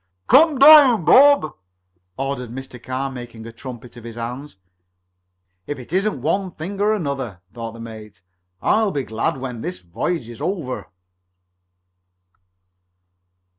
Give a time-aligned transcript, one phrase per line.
[0.25, 1.55] "Come down, Bob!"
[2.17, 2.81] ordered Mr.
[2.81, 4.57] Carr, making a trumpet of his hands.
[5.67, 8.23] "If it isn't one thing it's another," thought the mate.
[8.63, 10.89] "I'll be glad when this voyage is over."